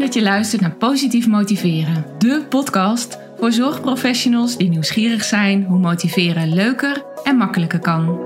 [0.00, 6.54] dat je luistert naar Positief Motiveren, de podcast voor zorgprofessionals die nieuwsgierig zijn hoe motiveren
[6.54, 8.18] leuker en makkelijker kan.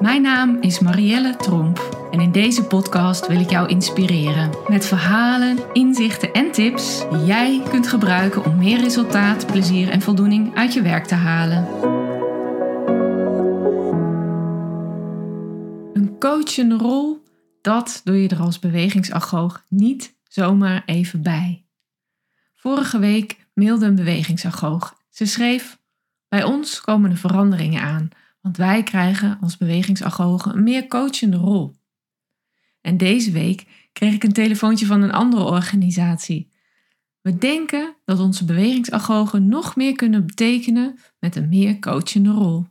[0.00, 5.58] Mijn naam is Marielle Tromp en in deze podcast wil ik jou inspireren met verhalen,
[5.72, 10.82] inzichten en tips die jij kunt gebruiken om meer resultaat, plezier en voldoening uit je
[10.82, 11.97] werk te halen.
[16.28, 17.22] Coachende rol,
[17.60, 21.66] dat doe je er als bewegingsagoog niet zomaar even bij.
[22.54, 24.96] Vorige week mailde een bewegingsagoog.
[25.10, 25.78] Ze schreef:
[26.28, 28.08] Bij ons komen er veranderingen aan,
[28.40, 31.74] want wij krijgen als bewegingsagogen een meer coachende rol.
[32.80, 36.50] En deze week kreeg ik een telefoontje van een andere organisatie.
[37.20, 42.66] We denken dat onze bewegingsagogen nog meer kunnen betekenen met een meer coachende rol.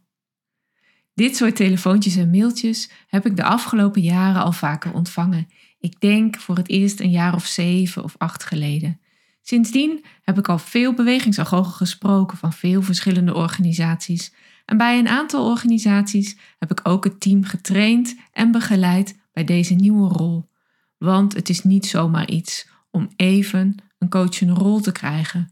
[1.17, 5.47] Dit soort telefoontjes en mailtjes heb ik de afgelopen jaren al vaker ontvangen.
[5.79, 8.99] Ik denk voor het eerst een jaar of zeven of acht geleden.
[9.41, 14.33] Sindsdien heb ik al veel bewegingsagogen gesproken van veel verschillende organisaties.
[14.65, 19.73] En bij een aantal organisaties heb ik ook het team getraind en begeleid bij deze
[19.73, 20.49] nieuwe rol.
[20.97, 25.51] Want het is niet zomaar iets om even een coachende rol te krijgen.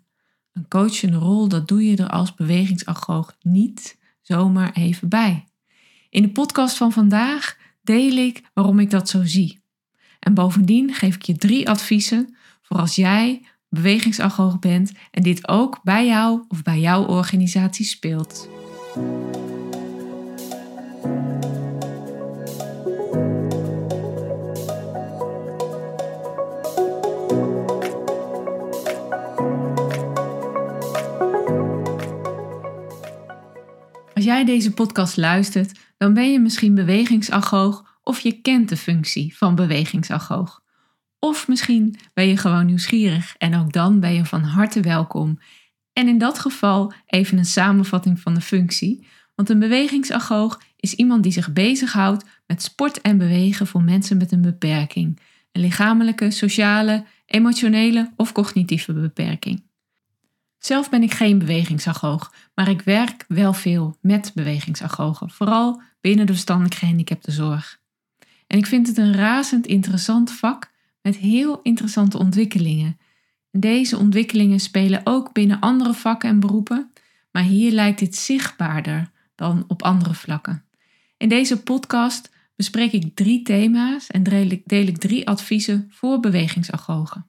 [0.53, 5.45] Een coachende rol, dat doe je er als bewegingsagoog niet zomaar even bij.
[6.15, 9.59] In de podcast van vandaag deel ik waarom ik dat zo zie.
[10.19, 15.79] En bovendien geef ik je drie adviezen voor als jij bewegingsagoog bent en dit ook
[15.83, 18.49] bij jou of bij jouw organisatie speelt.
[34.25, 39.55] Jij deze podcast luistert, dan ben je misschien bewegingsagoog of je kent de functie van
[39.55, 40.63] bewegingsagoog.
[41.19, 45.39] Of misschien ben je gewoon nieuwsgierig en ook dan ben je van harte welkom.
[45.93, 49.07] En in dat geval even een samenvatting van de functie.
[49.35, 54.31] Want een bewegingsagoog is iemand die zich bezighoudt met sport en bewegen voor mensen met
[54.31, 55.19] een beperking.
[55.51, 59.63] Een lichamelijke, sociale, emotionele of cognitieve beperking.
[60.65, 66.31] Zelf ben ik geen bewegingsagoog, maar ik werk wel veel met bewegingsagogen, vooral binnen de
[66.31, 67.79] verstandelijk gehandicapte zorg.
[68.47, 70.71] En ik vind het een razend interessant vak
[71.01, 72.97] met heel interessante ontwikkelingen.
[73.51, 76.91] Deze ontwikkelingen spelen ook binnen andere vakken en beroepen,
[77.31, 80.65] maar hier lijkt dit zichtbaarder dan op andere vlakken.
[81.17, 84.23] In deze podcast bespreek ik drie thema's en
[84.65, 87.27] deel ik drie adviezen voor bewegingsagogen.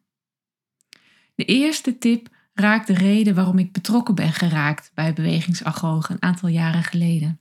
[1.34, 6.48] De eerste tip raakt de reden waarom ik betrokken ben geraakt bij bewegingsagogen een aantal
[6.48, 7.40] jaren geleden.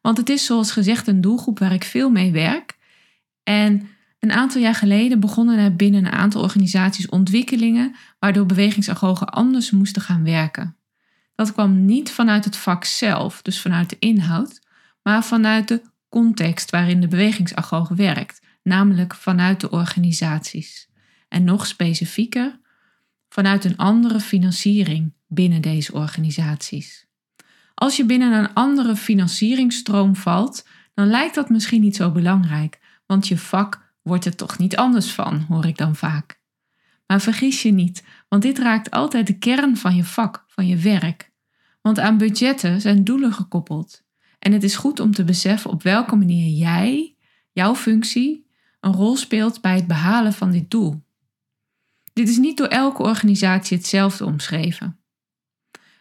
[0.00, 2.78] Want het is zoals gezegd een doelgroep waar ik veel mee werk.
[3.42, 3.88] En
[4.20, 10.02] een aantal jaar geleden begonnen er binnen een aantal organisaties ontwikkelingen waardoor bewegingsagogen anders moesten
[10.02, 10.76] gaan werken.
[11.34, 14.60] Dat kwam niet vanuit het vak zelf, dus vanuit de inhoud,
[15.02, 20.88] maar vanuit de context waarin de bewegingsagoog werkt, namelijk vanuit de organisaties.
[21.28, 22.60] En nog specifieker,
[23.32, 27.06] vanuit een andere financiering binnen deze organisaties.
[27.74, 33.28] Als je binnen een andere financieringstroom valt, dan lijkt dat misschien niet zo belangrijk, want
[33.28, 36.40] je vak wordt er toch niet anders van, hoor ik dan vaak.
[37.06, 40.76] Maar vergis je niet, want dit raakt altijd de kern van je vak, van je
[40.76, 41.30] werk.
[41.80, 44.02] Want aan budgetten zijn doelen gekoppeld.
[44.38, 47.16] En het is goed om te beseffen op welke manier jij,
[47.52, 48.46] jouw functie,
[48.80, 51.02] een rol speelt bij het behalen van dit doel.
[52.12, 55.00] Dit is niet door elke organisatie hetzelfde omschreven.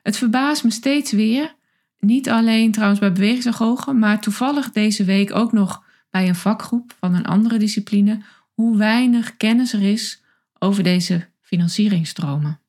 [0.02, 1.56] Het verbaast me steeds weer,
[2.00, 7.16] niet alleen trouwens bij bewegingsagogen, maar toevallig deze week ook nog bij een vakgroep van
[7.16, 8.22] een andere discipline,
[8.54, 10.24] hoe weinig kennis er is
[10.60, 12.60] over deze financieringstromen.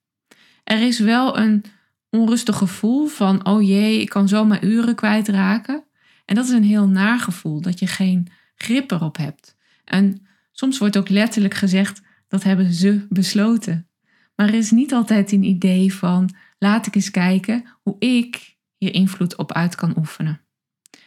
[0.64, 1.64] Er is wel een
[2.10, 5.84] onrustig gevoel van, oh jee, ik kan zomaar uren kwijtraken.
[6.24, 9.56] En dat is een heel naar gevoel, dat je geen grip erop hebt.
[9.84, 12.00] En soms wordt ook letterlijk gezegd,
[12.32, 13.88] dat hebben ze besloten.
[14.36, 18.94] Maar er is niet altijd een idee van laat ik eens kijken hoe ik hier
[18.94, 20.40] invloed op uit kan oefenen.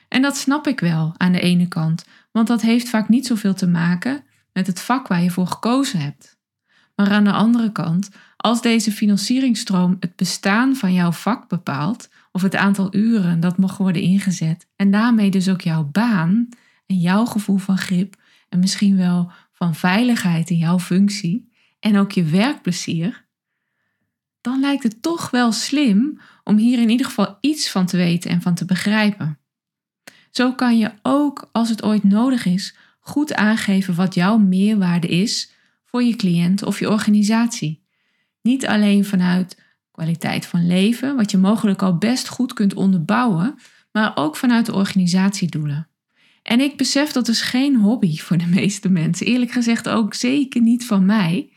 [0.08, 3.54] En dat snap ik wel aan de ene kant, want dat heeft vaak niet zoveel
[3.54, 4.24] te maken
[4.54, 6.38] met het vak waar je voor gekozen hebt.
[6.96, 12.42] Maar aan de andere kant, als deze financieringsstroom het bestaan van jouw vak bepaalt, of
[12.42, 16.50] het aantal uren dat mag worden ingezet, en daarmee dus ook jouw baan
[16.86, 18.16] en jouw gevoel van grip,
[18.50, 23.26] en misschien wel van veiligheid in jouw functie en ook je werkplezier,
[24.42, 28.32] dan lijkt het toch wel slim om hier in ieder geval iets van te weten
[28.32, 29.40] en van te begrijpen.
[30.32, 35.54] Zo kan je ook, als het ooit nodig is, goed aangeven wat jouw meerwaarde is
[35.84, 37.84] voor je cliënt of je organisatie.
[38.42, 43.56] Niet alleen vanuit kwaliteit van leven, wat je mogelijk al best goed kunt onderbouwen,
[43.92, 45.90] maar ook vanuit de organisatiedoelen.
[46.46, 49.26] En ik besef dat is geen hobby voor de meeste mensen.
[49.26, 51.50] Eerlijk gezegd ook zeker niet van mij.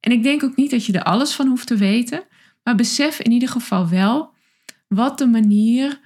[0.00, 2.24] En ik denk ook niet dat je er alles van hoeft te weten.
[2.62, 4.34] Maar besef in ieder geval wel
[4.88, 6.00] wat de manier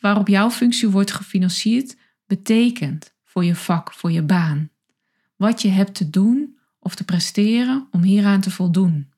[0.00, 1.96] waarop jouw functie wordt gefinancierd
[2.26, 4.70] betekent voor je vak, voor je baan.
[5.36, 9.12] Wat je hebt te doen of te presteren om hieraan te voldoen.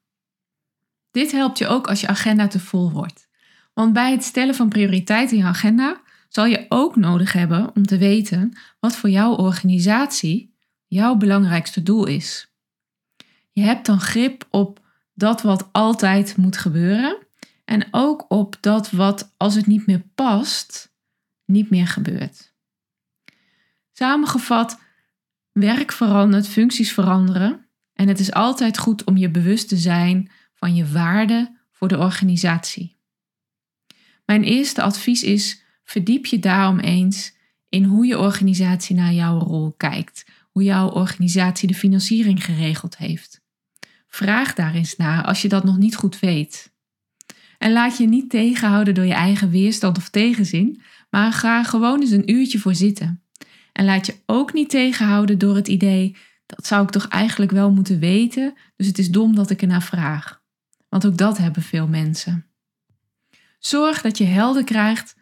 [1.11, 3.29] Dit helpt je ook als je agenda te vol wordt.
[3.75, 6.01] Want bij het stellen van prioriteiten in je agenda
[6.31, 10.55] zal je ook nodig hebben om te weten wat voor jouw organisatie
[10.87, 12.53] jouw belangrijkste doel is.
[13.53, 14.81] Je hebt dan grip op
[15.15, 17.27] dat wat altijd moet gebeuren
[17.65, 20.95] en ook op dat wat als het niet meer past,
[21.45, 22.55] niet meer gebeurt.
[23.93, 24.81] Samengevat,
[25.53, 30.75] werk verandert, functies veranderen en het is altijd goed om je bewust te zijn van
[30.75, 32.99] je waarde voor de organisatie.
[34.25, 37.35] Mijn eerste advies is: verdiep je daarom eens
[37.69, 43.41] in hoe je organisatie naar jouw rol kijkt, hoe jouw organisatie de financiering geregeld heeft.
[44.09, 46.73] Vraag daar eens naar als je dat nog niet goed weet.
[47.59, 52.11] En laat je niet tegenhouden door je eigen weerstand of tegenzin, maar ga gewoon eens
[52.11, 53.23] een uurtje voor zitten.
[53.73, 56.17] En laat je ook niet tegenhouden door het idee:
[56.47, 59.83] dat zou ik toch eigenlijk wel moeten weten, dus het is dom dat ik ernaar
[59.83, 60.43] vraag.
[60.89, 62.47] Want ook dat hebben veel mensen.
[63.59, 65.19] Zorg dat je helder krijgt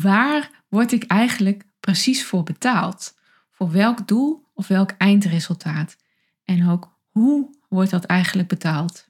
[0.00, 3.18] waar word ik eigenlijk precies voor betaald?
[3.50, 5.96] Voor welk doel of welk eindresultaat?
[6.44, 9.08] En ook hoe wordt dat eigenlijk betaald?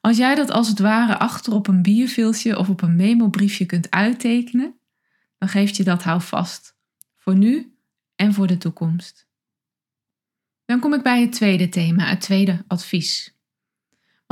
[0.00, 3.90] Als jij dat als het ware achter op een bierviltje of op een memobriefje kunt
[3.90, 4.74] uittekenen,
[5.38, 6.76] dan geeft je dat houvast.
[7.16, 7.76] Voor nu
[8.16, 9.26] en voor de toekomst.
[10.64, 13.36] Dan kom ik bij het tweede thema, het tweede advies.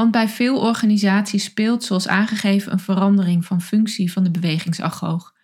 [0.01, 5.35] Want bij veel organisaties speelt, zoals aangegeven, een verandering van functie van de bewegingsagoog.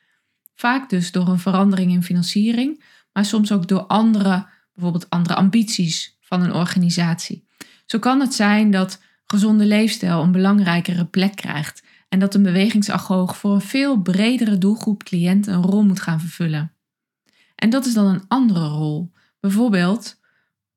[0.55, 6.17] Vaak dus door een verandering in financiering, maar soms ook door andere, bijvoorbeeld andere ambities
[6.21, 7.45] van een organisatie.
[7.87, 13.37] Zo kan het zijn dat gezonde leefstijl een belangrijkere plek krijgt en dat een bewegingsagoog
[13.37, 16.73] voor een veel bredere doelgroep cliënten een rol moet gaan vervullen.
[17.55, 19.13] En dat is dan een andere rol.
[19.41, 20.21] Bijvoorbeeld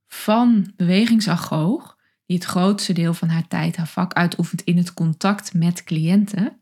[0.07, 1.97] van bewegingsagoog
[2.29, 6.61] die het grootste deel van haar tijd haar vak uitoefent in het contact met cliënten,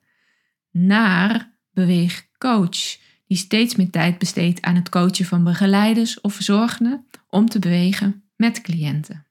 [0.71, 7.49] naar beweegcoach, die steeds meer tijd besteedt aan het coachen van begeleiders of verzorgenden om
[7.49, 9.25] te bewegen met cliënten.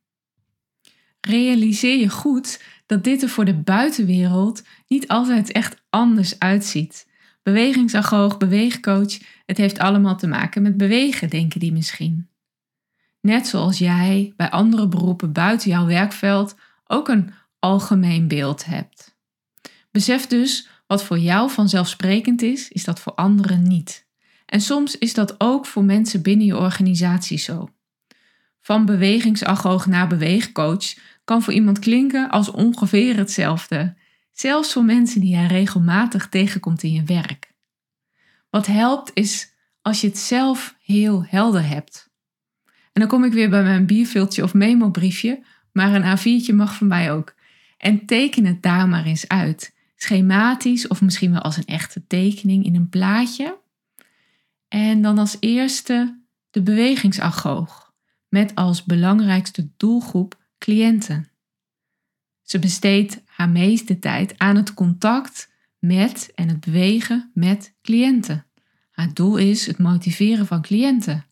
[1.20, 7.08] Realiseer je goed dat dit er voor de buitenwereld niet altijd echt anders uitziet.
[7.42, 12.28] Bewegingsagoog, beweegcoach, het heeft allemaal te maken met bewegen, denken die misschien.
[13.26, 16.56] Net zoals jij bij andere beroepen buiten jouw werkveld
[16.87, 19.17] ook een algemeen beeld hebt.
[19.90, 24.06] Besef dus, wat voor jou vanzelfsprekend is, is dat voor anderen niet.
[24.46, 27.69] En soms is dat ook voor mensen binnen je organisatie zo.
[28.61, 30.94] Van bewegingsagoog naar beweegcoach
[31.25, 33.97] kan voor iemand klinken als ongeveer hetzelfde,
[34.33, 37.52] zelfs voor mensen die jij regelmatig tegenkomt in je werk.
[38.50, 39.52] Wat helpt is
[39.83, 42.05] als je het zelf heel helder hebt.
[42.96, 46.86] En dan kom ik weer bij mijn bierviltje of memobriefje, maar een A4'tje mag van
[46.86, 47.34] mij ook.
[47.78, 49.74] En teken het daar maar eens uit.
[49.96, 53.58] Schematisch of misschien wel als een echte tekening in een plaatje.
[54.68, 57.92] En dan als eerste de bewegingsagoog,
[58.28, 61.28] met als belangrijkste doelgroep cliënten.
[62.42, 68.46] Ze besteedt haar meeste tijd aan het contact met en het bewegen met cliënten.
[68.90, 71.24] Haar doel is het motiveren van cliënten.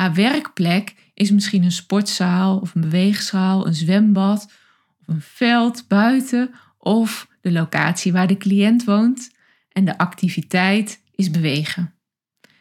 [0.00, 4.52] Haar werkplek is misschien een sportzaal of een beweegzaal, een zwembad
[5.00, 9.30] of een veld buiten of de locatie waar de cliënt woont.
[9.72, 11.94] En de activiteit is bewegen.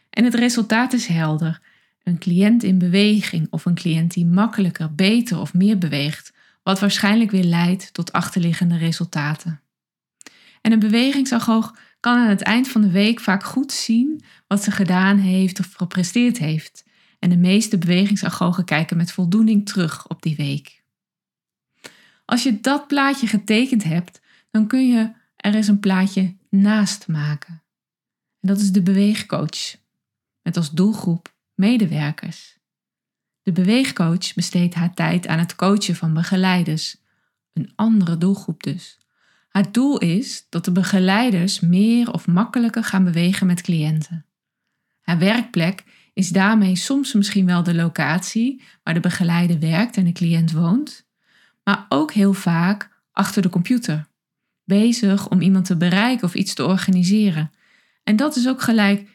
[0.09, 1.61] En het resultaat is helder.
[2.03, 7.31] Een cliënt in beweging of een cliënt die makkelijker, beter of meer beweegt, wat waarschijnlijk
[7.31, 9.61] weer leidt tot achterliggende resultaten.
[10.61, 14.71] En een bewegingsagoog kan aan het eind van de week vaak goed zien wat ze
[14.71, 16.85] gedaan heeft of gepresteerd heeft.
[17.19, 20.83] En de meeste bewegingsagogen kijken met voldoening terug op die week.
[22.25, 24.21] Als je dat plaatje getekend hebt,
[24.51, 27.63] dan kun je er eens een plaatje naast maken.
[28.39, 29.75] En dat is de beweegcoach,
[30.41, 32.57] met als doelgroep medewerkers.
[33.43, 36.97] De beweegcoach besteedt haar tijd aan het coachen van begeleiders,
[37.53, 38.97] een andere doelgroep dus.
[39.49, 44.25] Haar doel is dat de begeleiders meer of makkelijker gaan bewegen met cliënten.
[45.01, 45.83] Haar werkplek
[46.17, 51.07] is daarmee soms misschien wel de locatie waar de begeleider werkt en de cliënt woont,
[51.63, 54.07] maar ook heel vaak achter de computer,
[54.63, 57.51] bezig om iemand te bereiken of iets te organiseren.
[58.03, 59.09] En dat is ook gelijk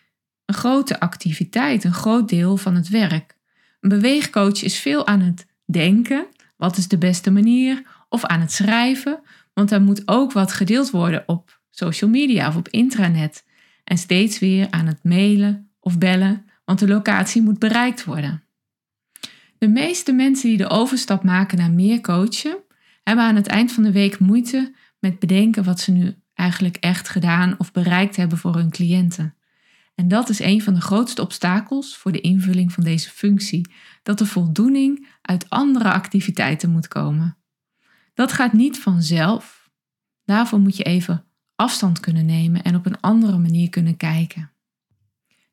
[0.44, 3.36] een grote activiteit, een groot deel van het werk.
[3.80, 8.52] Een beweegcoach is veel aan het denken, wat is de beste manier, of aan het
[8.52, 9.20] schrijven,
[9.54, 13.44] want er moet ook wat gedeeld worden op social media of op intranet.
[13.84, 18.42] En steeds weer aan het mailen of bellen, want de locatie moet bereikt worden.
[19.58, 22.58] De meeste mensen die de overstap maken naar meer coachen,
[23.02, 27.08] hebben aan het eind van de week moeite met bedenken wat ze nu eigenlijk echt
[27.08, 29.34] gedaan of bereikt hebben voor hun cliënten.
[29.94, 34.18] En dat is een van de grootste obstakels voor de invulling van deze functie: dat
[34.18, 37.36] de voldoening uit andere activiteiten moet komen.
[38.14, 39.70] Dat gaat niet vanzelf.
[40.24, 44.51] Daarvoor moet je even afstand kunnen nemen en op een andere manier kunnen kijken.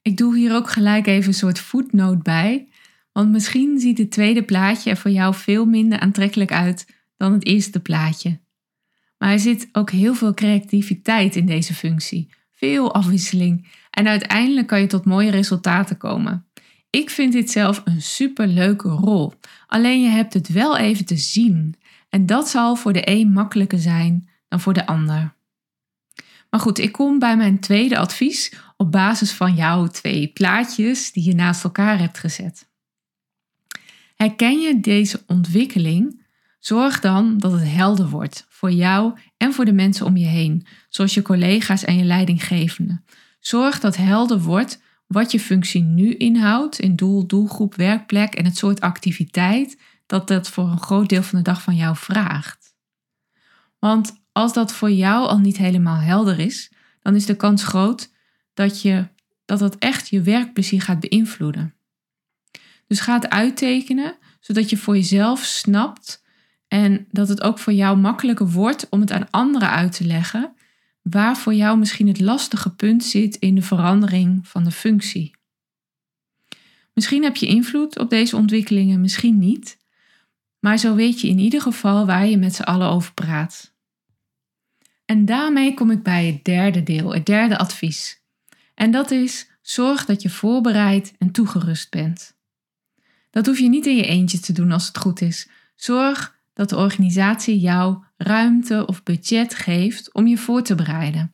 [0.02, 2.68] Ik doe hier ook gelijk even een soort voetnoot bij,
[3.12, 6.88] want misschien ziet het tweede plaatje er voor jou veel minder aantrekkelijk uit
[7.18, 8.40] dan het eerste plaatje.
[9.18, 14.82] Maar er zit ook heel veel creativiteit in deze functie, veel afwisseling en uiteindelijk kan
[14.82, 16.46] je tot mooie resultaten komen.
[16.90, 19.34] Ik vind dit zelf een superleuke rol,
[19.68, 21.76] alleen je hebt het wel even te zien
[22.10, 25.38] en dat zal voor de een makkelijker zijn dan voor de ander.
[26.50, 31.24] Maar goed, ik kom bij mijn tweede advies op basis van jouw twee plaatjes die
[31.24, 32.70] je naast elkaar hebt gezet.
[34.16, 36.28] Herken je deze ontwikkeling?
[36.60, 40.66] Zorg dan dat het helder wordt voor jou en voor de mensen om je heen,
[40.90, 43.06] zoals je collega's en je leidinggevenden.
[43.40, 48.58] Zorg dat helder wordt wat je functie nu inhoudt in doel, doelgroep, werkplek en het
[48.58, 52.76] soort activiteit dat dat voor een groot deel van de dag van jou vraagt.
[53.80, 58.12] Want als dat voor jou al niet helemaal helder is, dan is de kans groot
[58.54, 59.08] dat, je,
[59.46, 61.74] dat dat echt je werkplezier gaat beïnvloeden.
[62.88, 66.24] Dus ga het uittekenen, zodat je voor jezelf snapt
[66.68, 70.54] en dat het ook voor jou makkelijker wordt om het aan anderen uit te leggen,
[71.02, 75.36] waar voor jou misschien het lastige punt zit in de verandering van de functie.
[76.94, 79.78] Misschien heb je invloed op deze ontwikkelingen, misschien niet,
[80.60, 83.78] maar zo weet je in ieder geval waar je met z'n allen over praat.
[85.10, 88.22] En daarmee kom ik bij het derde deel, het derde advies.
[88.76, 92.38] En dat is: zorg dat je voorbereid en toegerust bent.
[93.30, 95.50] Dat hoef je niet in je eentje te doen als het goed is.
[95.76, 101.34] Zorg dat de organisatie jou ruimte of budget geeft om je voor te bereiden.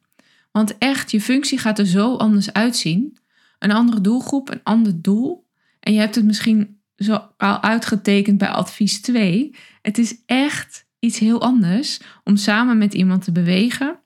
[0.52, 3.18] Want echt, je functie gaat er zo anders uitzien.
[3.60, 5.48] Een andere doelgroep, een ander doel.
[5.80, 9.56] En je hebt het misschien zo al uitgetekend bij advies 2.
[9.82, 14.00] Het is echt iets heel anders om samen met iemand te bewegen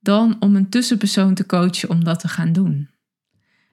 [0.00, 2.88] dan om een tussenpersoon te coachen om dat te gaan doen.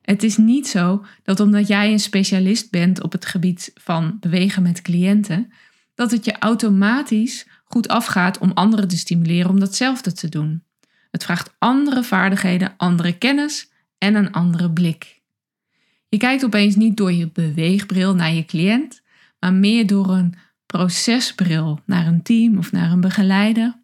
[0.01, 4.63] Het is niet zo dat omdat jij een specialist bent op het gebied van bewegen
[4.63, 5.51] met cliënten,
[5.95, 10.63] dat het je automatisch goed afgaat om anderen te stimuleren om datzelfde te doen.
[11.11, 15.21] Het vraagt andere vaardigheden, andere kennis en een andere blik.
[16.09, 19.01] Je kijkt opeens niet door je beweegbril naar je cliënt,
[19.39, 20.35] maar meer door een
[20.67, 23.79] procesbril naar een team of naar een begeleider.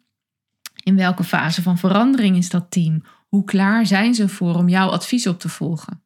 [0.82, 3.04] In welke fase van verandering is dat team?
[3.28, 6.02] Hoe klaar zijn ze voor om jouw advies op te volgen?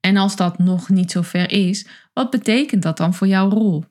[0.00, 3.84] En als dat nog niet zo ver is, wat betekent dat dan voor jouw rol?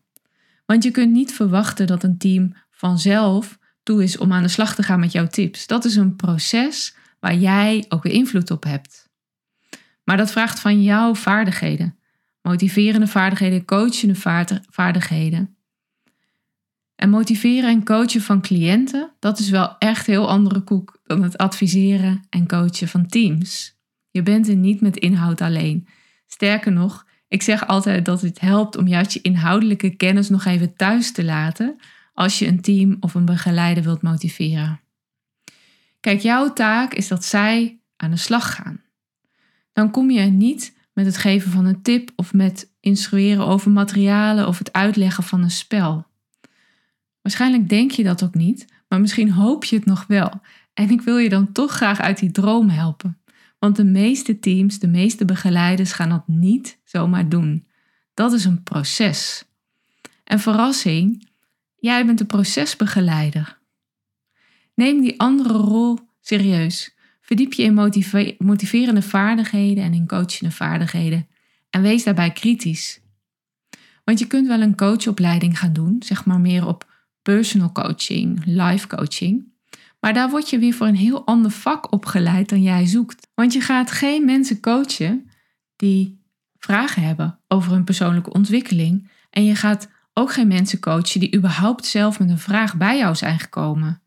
[0.66, 4.76] Want je kunt niet verwachten dat een team vanzelf toe is om aan de slag
[4.76, 5.68] te gaan met jouw tips.
[5.68, 9.10] Dat is een proces waar jij ook weer invloed op hebt.
[10.04, 11.98] Maar dat vraagt van jouw vaardigheden.
[12.42, 14.16] Motiverende vaardigheden, coachende
[14.70, 15.58] vaardigheden.
[17.00, 21.38] En motiveren en coachen van cliënten, dat is wel echt heel andere koek dan het
[21.38, 23.78] adviseren en coachen van teams.
[24.12, 25.88] Je bent er niet met inhoud alleen.
[26.28, 30.76] Sterker nog, ik zeg altijd dat het helpt om juist je inhoudelijke kennis nog even
[30.76, 31.76] thuis te laten
[32.14, 34.80] als je een team of een begeleider wilt motiveren.
[36.00, 38.82] Kijk, jouw taak is dat zij aan de slag gaan.
[39.74, 44.48] Dan kom je niet met het geven van een tip of met instrueren over materialen
[44.48, 46.08] of het uitleggen van een spel.
[47.22, 50.42] Waarschijnlijk denk je dat ook niet, maar misschien hoop je het nog wel.
[50.74, 53.18] En ik wil je dan toch graag uit die droom helpen.
[53.60, 57.68] Want de meeste teams, de meeste begeleiders gaan dat niet zomaar doen.
[58.14, 59.46] Dat is een proces.
[60.24, 61.28] En verrassing,
[61.76, 63.60] jij bent de procesbegeleider.
[64.76, 66.96] Neem die andere rol serieus.
[67.22, 67.74] Verdiep je in
[68.38, 71.28] motiverende vaardigheden en in coachende vaardigheden.
[71.70, 73.02] En wees daarbij kritisch.
[74.04, 76.89] Want je kunt wel een coachopleiding gaan doen, zeg maar meer op
[77.36, 79.54] personal coaching, life coaching.
[80.00, 83.28] Maar daar word je weer voor een heel ander vak opgeleid dan jij zoekt.
[83.36, 85.30] Want je gaat geen mensen coachen
[85.76, 86.22] die
[86.58, 89.10] vragen hebben over hun persoonlijke ontwikkeling.
[89.30, 93.16] En je gaat ook geen mensen coachen die überhaupt zelf met een vraag bij jou
[93.16, 94.02] zijn gekomen.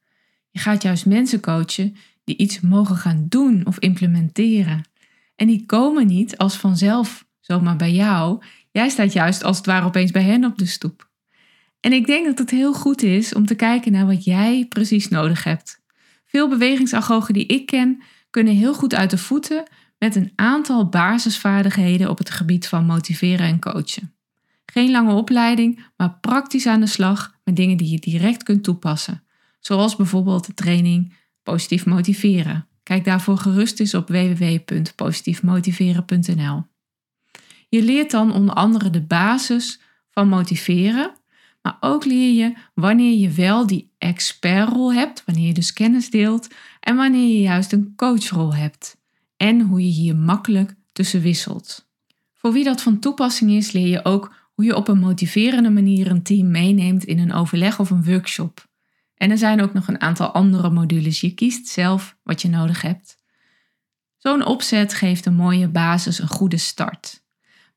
[0.51, 4.85] Je gaat juist mensen coachen die iets mogen gaan doen of implementeren.
[5.37, 8.43] En die komen niet als vanzelf zomaar bij jou.
[8.71, 11.11] Jij staat juist als het ware opeens bij hen op de stoep.
[11.83, 15.09] En ik denk dat het heel goed is om te kijken naar wat jij precies
[15.09, 15.81] nodig hebt.
[16.27, 22.11] Veel bewegingsagogen die ik ken kunnen heel goed uit de voeten met een aantal basisvaardigheden
[22.11, 24.15] op het gebied van motiveren en coachen.
[24.67, 29.23] Geen lange opleiding, maar praktisch aan de slag met dingen die je direct kunt toepassen.
[29.61, 32.67] Zoals bijvoorbeeld de training Positief Motiveren.
[32.83, 36.65] Kijk daarvoor gerust eens op www.positiefmotiveren.nl.
[37.69, 41.21] Je leert dan onder andere de basis van motiveren,
[41.63, 46.49] maar ook leer je wanneer je wel die expertrol hebt, wanneer je dus kennis deelt,
[46.81, 48.97] en wanneer je juist een coachrol hebt.
[49.37, 51.91] En hoe je hier makkelijk tussen wisselt.
[52.35, 56.11] Voor wie dat van toepassing is, leer je ook hoe je op een motiverende manier
[56.11, 58.71] een team meeneemt in een overleg of een workshop.
[59.15, 61.21] En er zijn ook nog een aantal andere modules.
[61.21, 63.17] Je kiest zelf wat je nodig hebt.
[64.17, 67.23] Zo'n opzet geeft een mooie basis, een goede start.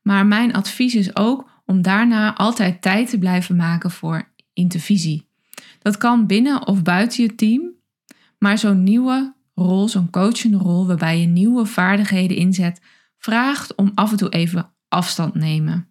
[0.02, 5.28] Maar mijn advies is ook om daarna altijd tijd te blijven maken voor intervisie.
[5.78, 7.74] Dat kan binnen of buiten je team,
[8.38, 12.80] maar zo'n nieuwe rol, zo'n coachende rol waarbij je nieuwe vaardigheden inzet,
[13.18, 15.88] vraagt om af en toe even afstand nemen.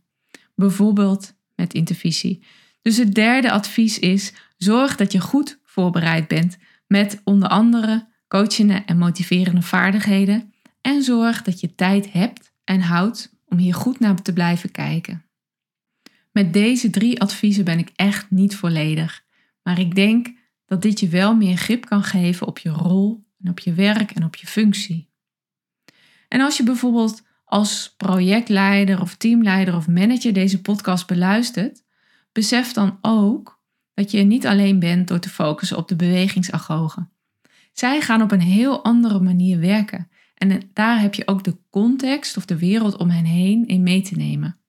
[0.56, 2.44] Bijvoorbeeld met intervisie.
[2.82, 8.84] Dus het derde advies is: zorg dat je goed voorbereid bent met onder andere coachende
[8.86, 10.54] en motiverende vaardigheden.
[10.82, 15.25] En zorg dat je tijd hebt en houdt om hier goed naar te blijven kijken.
[16.36, 19.26] Met deze drie adviezen ben ik echt niet volledig,
[19.64, 23.50] maar ik denk dat dit je wel meer grip kan geven op je rol en
[23.50, 25.10] op je werk en op je functie.
[26.28, 31.84] En als je bijvoorbeeld als projectleider of teamleider of manager deze podcast beluistert,
[32.32, 33.62] besef dan ook
[33.94, 37.12] dat je niet alleen bent door te focussen op de bewegingsagogen.
[37.74, 42.38] Zij gaan op een heel andere manier werken en daar heb je ook de context
[42.38, 44.60] of de wereld om hen heen in mee te nemen.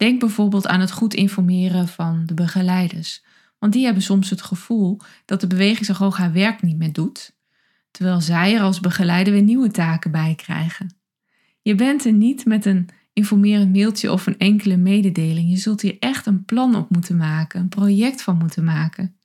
[0.00, 3.24] Denk bijvoorbeeld aan het goed informeren van de begeleiders,
[3.58, 7.36] want die hebben soms het gevoel dat de bewegingsagoog haar werk niet meer doet,
[7.90, 10.94] terwijl zij er als begeleider weer nieuwe taken bij krijgen.
[11.62, 15.50] Je bent er niet met een informerend mailtje of een enkele mededeling.
[15.50, 19.16] Je zult hier echt een plan op moeten maken, een project van moeten maken.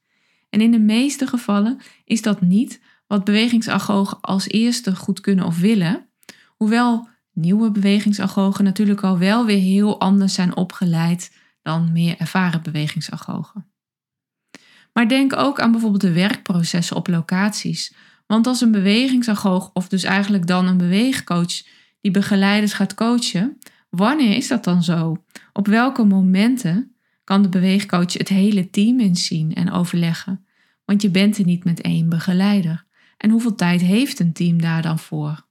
[0.49, 5.59] En in de meeste gevallen is dat niet wat bewegingsagogen als eerste goed kunnen of
[5.59, 6.05] willen,
[6.47, 13.65] hoewel nieuwe bewegingsagogen natuurlijk al wel weer heel anders zijn opgeleid dan meer ervaren bewegingsagogen.
[14.93, 17.93] Maar denk ook aan bijvoorbeeld de werkprocessen op locaties.
[18.27, 21.63] Want als een bewegingsagoog of dus eigenlijk dan een beweegcoach
[22.01, 23.57] die begeleiders gaat coachen,
[23.89, 25.23] wanneer is dat dan zo?
[25.53, 30.45] Op welke momenten kan de beweegcoach het hele team inzien en overleggen?
[30.85, 32.85] Want je bent er niet met één begeleider.
[33.17, 35.44] En hoeveel tijd heeft een team daar dan voor?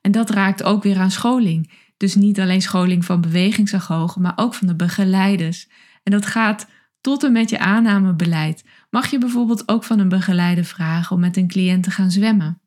[0.00, 1.72] En dat raakt ook weer aan scholing.
[1.96, 5.68] Dus niet alleen scholing van bewegingsagogen, maar ook van de begeleiders.
[6.02, 6.66] En dat gaat
[7.00, 8.64] tot en met je aannamebeleid.
[8.90, 12.60] Mag je bijvoorbeeld ook van een begeleider vragen om met een cliënt te gaan zwemmen?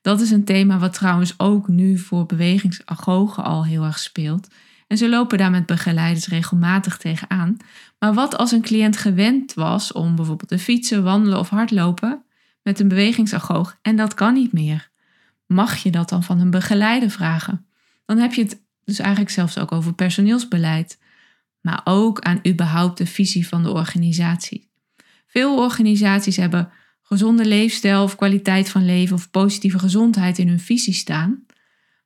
[0.00, 4.48] Dat is een thema wat trouwens ook nu voor bewegingsagogen al heel erg speelt.
[4.86, 7.56] En ze lopen daar met begeleiders regelmatig tegenaan.
[7.98, 12.24] Maar wat als een cliënt gewend was om bijvoorbeeld te fietsen, wandelen of hardlopen
[12.62, 14.91] met een bewegingsagoog en dat kan niet meer?
[15.54, 17.66] Mag je dat dan van een begeleider vragen?
[18.04, 20.98] Dan heb je het dus eigenlijk zelfs ook over personeelsbeleid,
[21.60, 24.70] maar ook aan überhaupt de visie van de organisatie.
[25.26, 26.70] Veel organisaties hebben
[27.02, 31.44] gezonde leefstijl of kwaliteit van leven of positieve gezondheid in hun visie staan.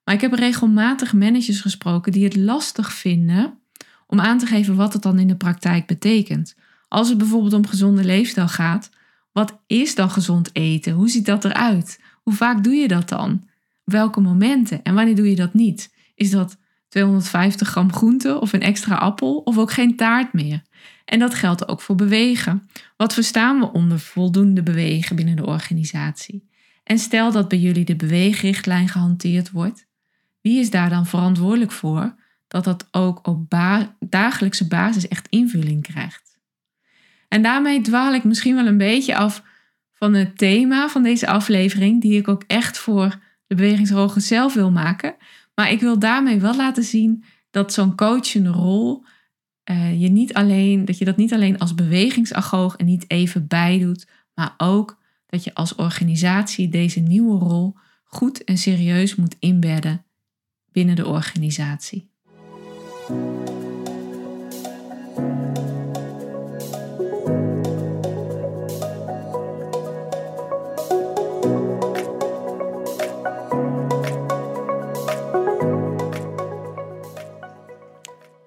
[0.04, 3.58] Maar ik heb regelmatig managers gesproken die het lastig vinden
[4.06, 6.54] om aan te geven wat het dan in de praktijk betekent.
[6.88, 8.90] Als het bijvoorbeeld om gezonde leefstijl gaat,
[9.32, 10.92] wat is dan gezond eten?
[10.92, 12.00] Hoe ziet dat eruit?
[12.26, 13.48] Hoe vaak doe je dat dan?
[13.84, 14.82] Welke momenten?
[14.82, 15.94] En wanneer doe je dat niet?
[16.14, 16.56] Is dat
[16.88, 20.62] 250 gram groente of een extra appel of ook geen taart meer?
[21.04, 22.68] En dat geldt ook voor bewegen.
[22.96, 26.48] Wat verstaan we onder voldoende bewegen binnen de organisatie?
[26.84, 29.86] En stel dat bij jullie de beweegrichtlijn gehanteerd wordt,
[30.40, 32.14] wie is daar dan verantwoordelijk voor
[32.48, 33.54] dat dat ook op
[33.98, 36.38] dagelijkse basis echt invulling krijgt?
[37.28, 39.42] En daarmee dwaal ik misschien wel een beetje af
[39.98, 44.70] van het thema van deze aflevering, die ik ook echt voor de bewegingsrogen zelf wil
[44.70, 45.16] maken.
[45.54, 49.04] Maar ik wil daarmee wel laten zien dat zo'n coachende rol
[49.70, 54.06] uh, je niet alleen, dat je dat niet alleen als bewegingsagoog en niet even bijdoet,
[54.34, 60.04] maar ook dat je als organisatie deze nieuwe rol goed en serieus moet inbedden
[60.72, 62.10] binnen de organisatie.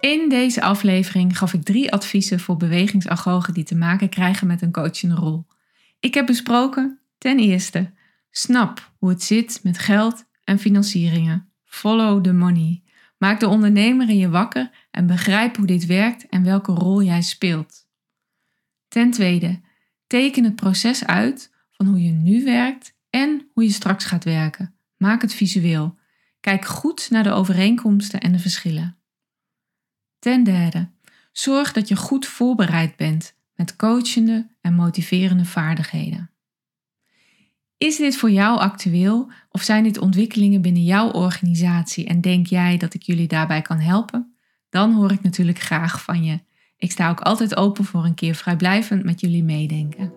[0.10, 4.72] In deze aflevering gaf ik drie adviezen voor bewegingsagogen die te maken krijgen met een
[4.72, 5.46] coachende rol.
[6.00, 7.92] Ik heb besproken, ten eerste,
[8.32, 11.50] snap hoe het zit met geld en financieringen.
[11.64, 12.84] Follow the money.
[13.18, 17.22] Maak de ondernemer in je wakker en begrijp hoe dit werkt en welke rol jij
[17.22, 17.88] speelt.
[18.88, 19.60] Ten tweede,
[20.08, 24.76] teken het proces uit van hoe je nu werkt en hoe je straks gaat werken.
[24.98, 25.98] Maak het visueel.
[26.40, 28.99] Kijk goed naar de overeenkomsten en de verschillen.
[30.20, 30.90] Ten derde,
[31.32, 36.30] zorg dat je goed voorbereid bent met coachende en motiverende vaardigheden.
[37.78, 42.78] Is dit voor jou actueel of zijn dit ontwikkelingen binnen jouw organisatie en denk jij
[42.78, 44.34] dat ik jullie daarbij kan helpen?
[44.70, 46.40] Dan hoor ik natuurlijk graag van je.
[46.78, 50.14] Ik sta ook altijd open voor een keer vrijblijvend met jullie meedenken.